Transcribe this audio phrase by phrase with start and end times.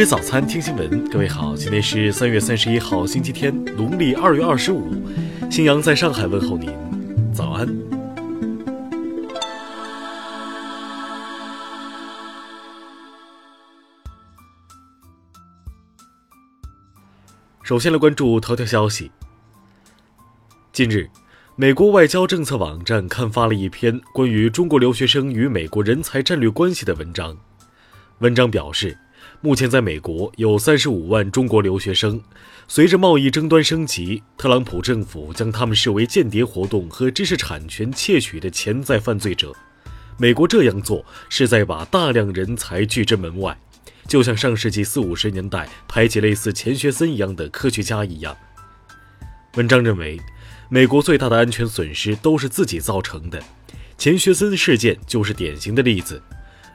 [0.00, 1.06] 吃早餐，听新闻。
[1.10, 4.90] 各位好，今天是三月三十一号，星期天，农历二月二十五。
[5.50, 6.72] 新阳在上海问候您，
[7.34, 7.68] 早安。
[17.62, 19.12] 首先来关注头条消息。
[20.72, 21.10] 近日，
[21.56, 27.36] 美国外交政策网站刊发了一篇关于中国留学生与美国人才战略关系的文章。
[28.20, 28.96] 文章表示。
[29.42, 32.20] 目前，在美国有三十五万中国留学生。
[32.68, 39.50] 随着贸易争端升级，特朗普政府将他们视为间谍活动和知识产权窃取的潜在犯罪者。
[40.18, 43.58] 美国这样做是在把大量人才拒之门外，
[44.06, 48.36] 就像上世纪四五十年代排挤类似钱学森一样的科学家一样。
[49.54, 50.20] 文章认为，
[50.68, 53.42] 美国最大的安全损失都是自己造成的，
[53.96, 56.22] 钱学森事件就是典型的例子。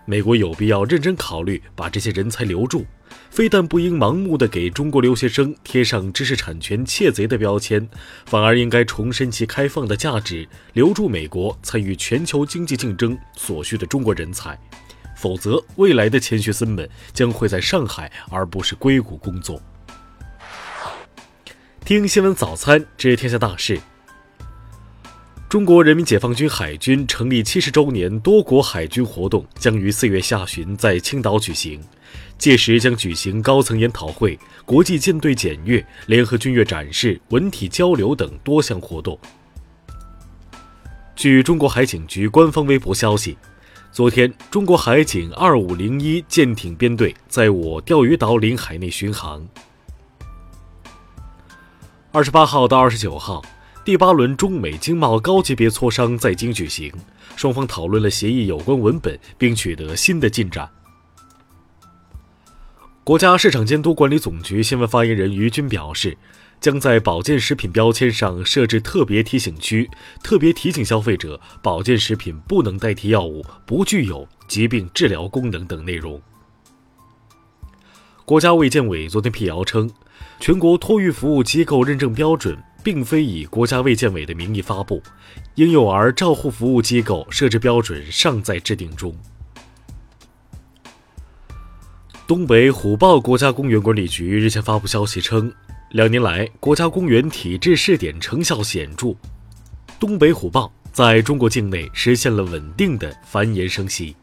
[0.06, 2.86] 美国有必要认真考虑把这些人才留住，
[3.30, 7.88] 非但不应盲目的给中国留学生贴上知识产权窃贼的标签，
[8.26, 14.58] 反而应该重申其开放的价值，留住美国参与全球经济竞争所需的中国人才。
[15.18, 19.62] 否则，未来的钱学森们将会在上海而不是硅谷工作。
[21.84, 23.80] 听新闻早餐知天下大事。
[25.48, 31.80] 中国人民解放军海军成立七十周年多国海军活动将于四月下旬在青岛举行，
[32.38, 39.18] 届时将举行高层研讨会、国际舰队检阅、联合军乐展示、文体交流等多项活动。
[41.16, 43.38] 据中国海警局官方微博消息，
[43.92, 49.48] 昨天，中国海警二五零一舰艇编队在我钓鱼岛领海内巡航。
[52.12, 53.42] 二十八号到二十九号。
[53.86, 56.92] 第八轮中美经贸高级别磋商在京举行，
[57.36, 60.68] 双方讨论了协议有关文本，并取得新的进展。
[63.04, 66.18] 国家市场监督管理总局新闻发言人于军表示，
[66.60, 69.88] 将在保健食品标签上设置特别提醒区，
[70.24, 76.20] 特别提醒消费者保健食品不能代替药物，不具有疾病治疗功能等内容。
[78.26, 79.88] 国家卫健委昨天辟谣称，
[80.40, 82.58] 全国托育服务机构认证标准。
[82.86, 85.02] 并非以国家卫健委的名义发布，
[85.56, 89.12] 婴幼儿照护服务机构设置标准尚在制定中。
[92.28, 95.52] 东北虎豹国家公园管理局日前发布消息称，
[95.94, 99.16] 两年来国家公园体制试点成效显著，
[100.00, 104.16] 东北虎豹在中国境内实现了稳定的繁衍生息。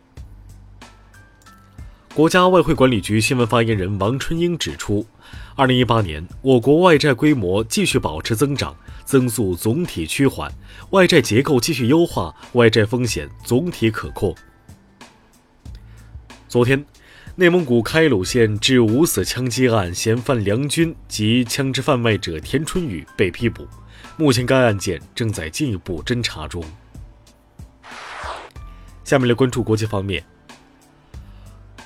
[2.14, 5.04] 国家外汇管理局新闻发言人王春英指出，
[5.54, 8.74] 二零一八年我国外债规模继续保持增长，
[9.04, 10.50] 增速总体趋缓，
[10.90, 14.34] 外债结构继续优化，外债风险总体可控。
[16.48, 16.82] 昨天，
[17.36, 23.66] 内蒙古开鲁县致五死枪击案嫌犯梁军及枪支贩卖者田春雨被批捕，
[24.16, 26.64] 目前该案件正在进一步侦查中。
[29.04, 30.24] 下面来关注国际方面。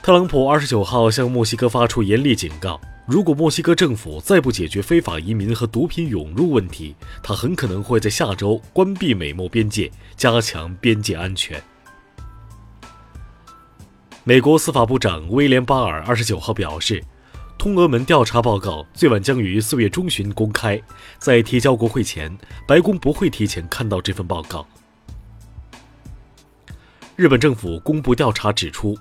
[0.03, 11.63] 特朗普二十九号向墨西哥发出严厉警告：如果墨西哥政府再不解决非法移民和毒品涌入问题，他很可能会在下周关闭美墨边界，加强边界安全。
[14.25, 17.01] 美国司法部长威廉·巴尔二十九号表示，
[17.57, 20.83] 通俄门调查报告最晚将于四月中旬公开，
[21.21, 22.37] 在提交国会前，
[22.67, 24.67] 白宫不会提前看到这份报告。
[27.15, 28.99] 日本政府公布调查指出。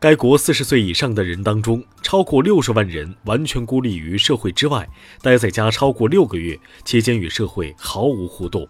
[0.00, 4.88] 该国四十岁以上的人当中，超过六十万人完全孤立于社会之外，
[5.20, 8.66] 待在家超过六个月，期间与社会毫无互动。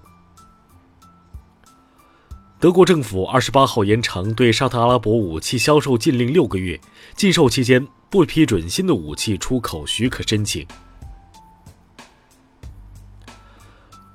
[2.59, 6.81] 德国政府二十八号延长对沙特阿拉伯武器销售禁令六个月，
[7.15, 10.67] 禁售期间不批准新的武器出口许可申请。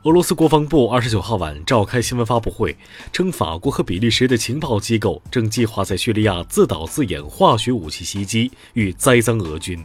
[0.05, 2.77] 俄罗斯国防部二十九号晚召开新闻发布会，
[3.11, 9.83] 称法国和比利时的情报机构正计划在叙利亚自导自演化学武器袭击，欲栽赃俄军。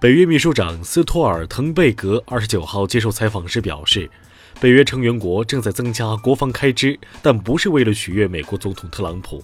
[0.00, 4.08] 北约秘书长斯托尔滕贝格二十九号接受采访时表示，
[4.60, 9.42] 北约成员国正在增加国防开支，但不是为了取悦美国总统特朗普。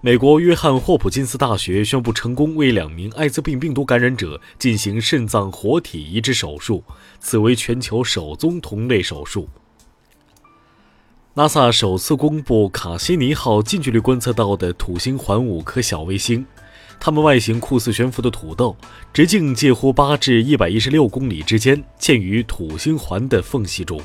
[0.00, 6.84] 美国约翰霍普金斯大学宣布成功为两名艾滋病病毒感染者进行肾脏活体移植手术，
[7.18, 9.48] 此为全球首宗同类手术。
[11.34, 16.46] NASA 首次公布卡西尼号近距离观测到的土星环五颗小卫星，
[17.00, 18.76] 它们外形酷似悬浮的土豆，
[19.12, 24.00] 直径介乎八至一百一十六公里之间，嵌于土星环的缝隙中。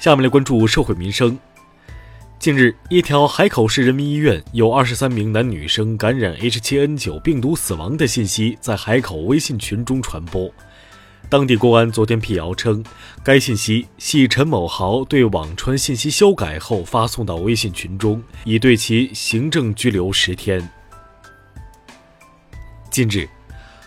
[0.00, 1.38] 下面来关注社会民生。
[2.46, 10.48] 近日，一条海口市人民医院有二十三名男女生感染 H7N9 病毒死亡的信息在海口微信群中传播。
[11.28, 12.84] 当地公安昨天辟谣称，
[13.24, 20.70] 该信息系陈某豪对网传信息修改后发送到微信群中，已对其行政拘留十天。
[22.92, 23.28] 近日，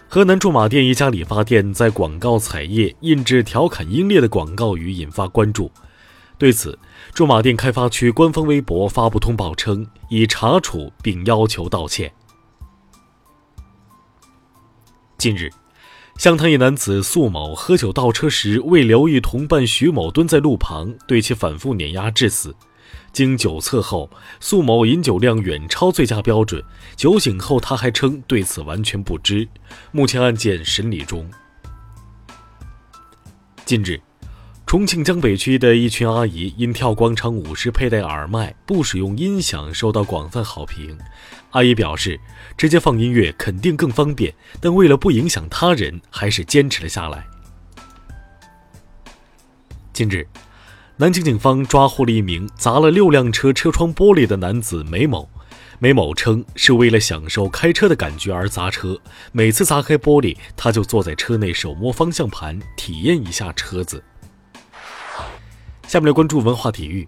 [0.09, 5.71] 河南驻马店一家理发店在广告彩页印制调侃英烈的广告语，引发关注。
[6.39, 6.79] 对此，
[7.13, 12.11] 驻马店开发区官方微博发布通报称，已查处并要求道歉。
[15.17, 15.49] 近日，
[16.17, 22.55] 湘潭一男子苏某喝酒倒车时未留意同伴徐某蹲在路旁，对其反复碾压致死。
[23.11, 24.09] 经酒测后，
[24.39, 26.63] 苏某饮酒量远超醉驾标准，
[26.95, 29.45] 酒醒后他还称对此完全不知。
[29.91, 31.29] 目前案件审理中。
[33.65, 33.99] 近日。
[34.69, 40.95] 重庆江北区的一群阿姨因跳广场舞时佩戴耳麦、不使用音响，受到广泛好评。
[41.49, 42.19] 阿姨表示，
[42.55, 44.31] 直接放音乐肯定更方便，
[44.61, 47.25] 但为了不影响他人，还是坚持了下来。
[49.91, 50.27] 近日，
[50.97, 55.27] 南京警方抓获了一名砸了六辆车车窗玻璃的男子梅某。
[55.79, 58.95] 梅某称是为了享受开车的感觉而砸车，
[59.31, 64.03] 每次砸开玻璃，他就坐在车内手摸方向盘，体验一下车子。
[65.89, 67.07] 下面来关注文化体育，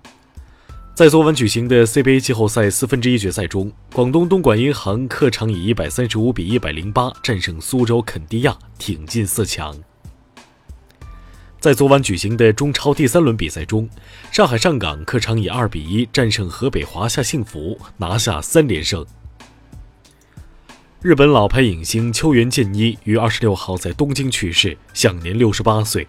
[0.95, 9.77] 在昨晚举行的 CBA 季后赛四分之一决赛中，广东东莞银行客场以一百三十五比一百零八战胜苏州肯迪亚，挺进四强。
[11.59, 13.87] 在昨晚举行的中超第三轮比赛中，
[14.31, 19.05] 上海上港客场以二比一战胜河北华夏幸福，拿下三连胜。
[21.03, 26.07] 日本老牌影星秋元健一于二十六号在东京去世，享年六十八岁。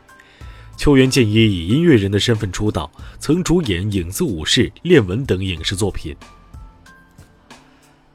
[0.83, 2.91] 秋元健一以音乐人的身份出道，
[3.21, 6.13] 曾主演《影子武士》《恋文》等影视作品。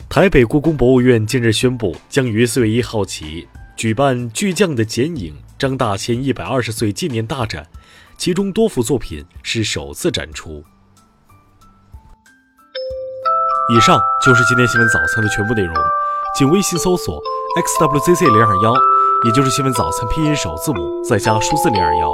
[0.09, 3.47] 台北故宫博物院近日宣布，将于四月一号起
[3.77, 7.65] 举办巨匠的剪影张大千一百二十岁纪念大展，
[8.17, 10.61] 其中多幅作品是首次展出。
[13.73, 15.73] 以上就是今天新闻早餐的全部内容，
[16.37, 17.17] 请微信搜索
[17.61, 18.73] xwzc 零二幺，
[19.23, 22.13] 也就是新闻早餐拼音首字母再加数字零二幺。